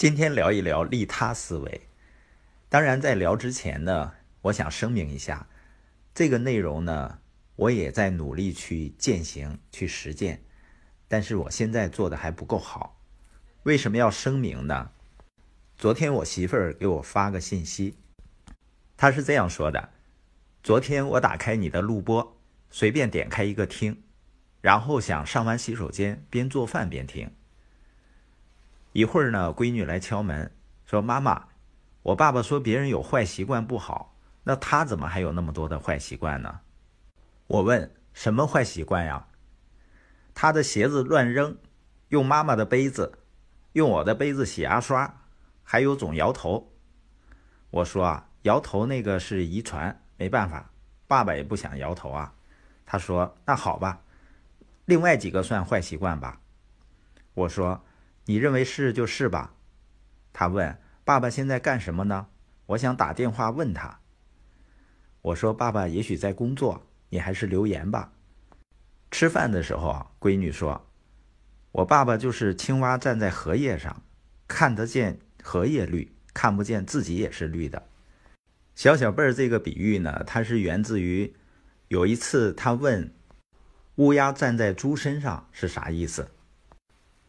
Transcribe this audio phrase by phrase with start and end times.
[0.00, 1.82] 今天聊一聊利他思维。
[2.70, 5.46] 当然，在聊之前呢，我想声明一下，
[6.14, 7.18] 这个内容呢，
[7.54, 10.42] 我也在努力去践行、去实践，
[11.06, 12.98] 但是我现在做的还不够好。
[13.64, 14.92] 为什么要声明呢？
[15.76, 17.98] 昨天我媳妇儿给我发个信息，
[18.96, 19.90] 她是这样说的：
[20.62, 22.40] 昨天我打开你的录播，
[22.70, 24.02] 随便点开一个听，
[24.62, 27.30] 然后想上完洗手间边做饭边听。
[28.92, 30.50] 一会儿呢，闺女来敲门，
[30.84, 31.44] 说：“妈妈，
[32.02, 36.60] 我爸爸说别人有坏习惯不好，那他怎么还有那么多的坏习惯呢？”
[37.46, 39.28] 我问：“什么坏习惯呀？”
[40.34, 41.56] 他的鞋子乱扔，
[42.08, 43.20] 用妈妈的杯子，
[43.74, 45.22] 用我的杯子洗牙刷，
[45.62, 46.72] 还有总摇头。
[47.70, 50.68] 我说：“啊，摇头那个是遗传，没办法，
[51.06, 52.34] 爸爸也不想摇头啊。”
[52.84, 54.02] 他说：“那好吧，
[54.86, 56.40] 另外几个算坏习惯吧。”
[57.34, 57.80] 我说。
[58.30, 59.54] 你认为是就是吧？
[60.32, 62.28] 他问爸爸现在干什么呢？
[62.66, 63.98] 我想打电话问他。
[65.20, 68.12] 我说爸爸也许在工作，你还是留言吧。
[69.10, 70.86] 吃饭的时候啊，闺女说
[71.82, 74.00] ：“我爸爸就是青蛙站在荷叶上，
[74.46, 77.88] 看得见荷叶绿，看不见自己也是绿的。”
[78.76, 81.34] 小小贝儿这个比喻呢，它是源自于
[81.88, 83.12] 有一次他问
[83.96, 86.30] 乌鸦站在猪身上是啥意思。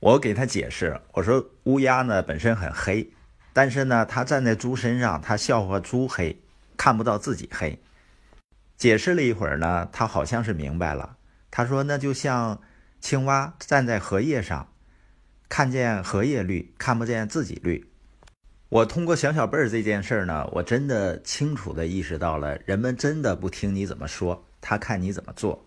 [0.01, 3.07] 我给他解释，我说乌鸦呢本身很黑，
[3.53, 6.41] 但是呢它站在猪身上，它笑话猪黑，
[6.75, 7.77] 看不到自己黑。
[8.77, 11.17] 解释了一会儿呢，他好像是明白了。
[11.51, 12.59] 他说那就像
[12.99, 14.73] 青蛙站在荷叶上，
[15.47, 17.87] 看见荷叶绿，看不见自己绿。
[18.69, 25.63] 我通过小小贝儿这件事儿呢，我真的清楚的意识到了，人们真的不听你怎么说，他看你怎么做。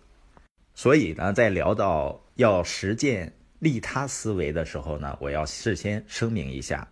[0.73, 3.31] 所以呢，在聊到要实践。
[3.65, 6.87] 利他思维的时候呢，我要事先声明一下，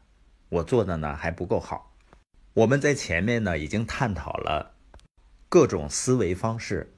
[0.50, 1.96] 我做的呢还不够好。
[2.56, 4.74] 我们在前面呢已经探讨了
[5.48, 6.92] 各种思维方式，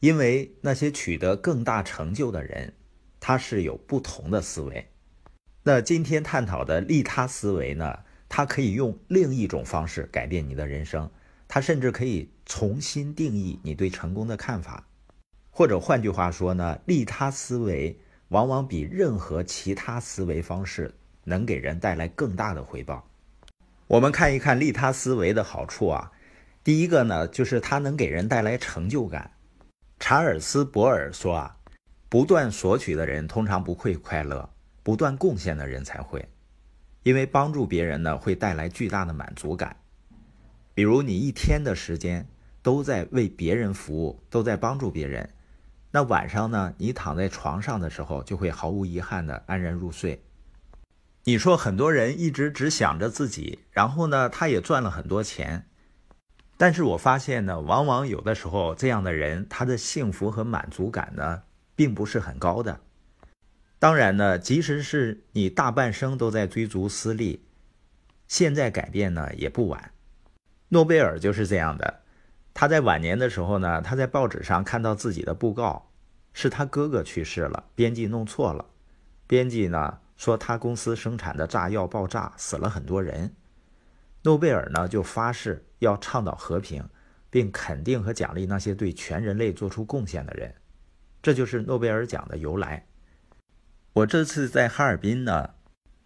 [0.00, 2.74] 因为那些取得更大成就的人，
[3.18, 4.90] 他是有不同的思维。
[5.62, 11.10] 那今天探讨的利他思维呢，它可以用另一种方式改变你的人生，
[11.48, 14.86] 它甚至可以重新定义你对成功的看法，
[15.50, 17.98] 或者换句话说呢，利他思维。
[18.34, 23.08] 往往比任何其他思维方式能给人带来更大的回报。
[23.86, 26.10] 我们看一看利他思维的好处啊，
[26.64, 29.30] 第一个呢，就是它能给人带来成就感。
[30.00, 31.56] 查尔斯·博尔说啊，
[32.08, 34.50] 不断索取的人通常不会快乐，
[34.82, 36.28] 不断贡献的人才会，
[37.04, 39.76] 因为帮助别人呢会带来巨大的满足感。
[40.74, 42.26] 比如你一天的时间
[42.62, 45.30] 都在为别人服务，都在帮助别人。
[45.94, 46.74] 那晚上呢？
[46.78, 50.24] 你躺在床上的时候，就会毫无遗憾的安然入睡。
[51.22, 55.68] 你说很多人一直只想着自己，然后呢，他也赚了很多钱，
[56.56, 61.44] 但是我发现呢，往往有的时候这样的人，他的幸福和满足感呢，
[61.76, 62.80] 并不是很高的。
[63.78, 67.46] 当然呢，即使是你大半生都在追逐私利，
[68.26, 69.92] 现在改变呢也不晚。
[70.70, 72.00] 诺贝尔就是这样的。
[72.54, 75.90] 他在晚年的时候呢，他在报纸上看到自己的布告，
[76.32, 78.64] 是他哥哥去世了，编辑弄错了。
[79.26, 83.34] 编辑呢说他公司生产的炸药爆炸，死了很多人。
[84.22, 86.88] 诺贝尔呢就发誓要倡导和平，
[87.28, 90.54] 并肯定和奖励那些对全人类做出贡献的人。
[91.20, 92.86] 这就是诺贝尔奖的由来。
[93.92, 95.50] 我这次在哈尔滨呢。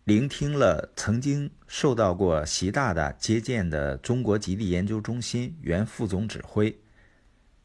[0.09, 6.75] 聆听了曾经受到过习大大接见的中国极地研究中心原副总指挥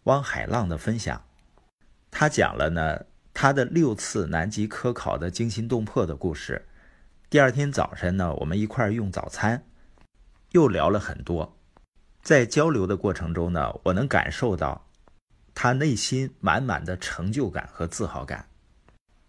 [0.03, 1.23] 汪海浪的分享，
[2.11, 6.65] 他讲了呢他的六次南极科考的惊心动魄的故事。
[7.29, 9.63] 第二天早晨呢，我们一块儿用早餐，
[10.51, 11.57] 又聊了很多。
[12.21, 14.89] 在交流的过程中呢，我能感受到
[15.55, 18.49] 他内心满满的成就感和自豪感。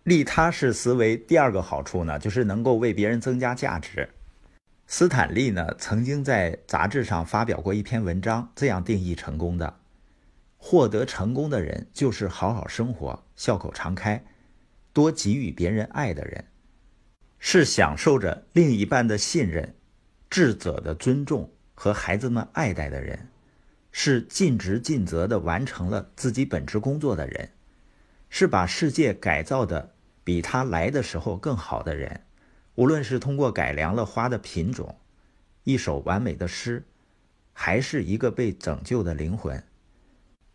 [0.04, 4.10] 利他式思维第二个好处呢，就是能够为别人增加价值。
[4.86, 9.80] 斯坦利呢曾经在杂志上发表过一篇文章，这样定义成功的：
[10.58, 14.22] 获得成功的人就是好好生活、笑口常开、
[14.92, 16.44] 多给予别人爱的人，
[17.38, 19.74] 是享受着另一半的信任、
[20.28, 23.30] 智者的尊重和孩子们爱戴的人，
[23.90, 27.48] 是尽职尽责地完成了自己本职工作的人，
[28.28, 29.93] 是把世界改造的。
[30.24, 32.22] 比他来的时候更好的人，
[32.74, 34.98] 无论是通过改良了花的品种，
[35.62, 36.82] 一首完美的诗，
[37.52, 39.62] 还是一个被拯救的灵魂，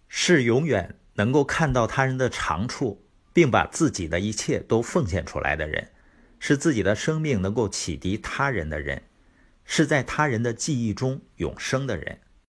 [0.07, 5.92] 是永远能够看到他人的长处，并把自己的一切都奉献出来的人，
[6.39, 9.04] 是自己的生命能够启迪他人的人，
[9.63, 12.19] 是在他人的记忆中永生的人。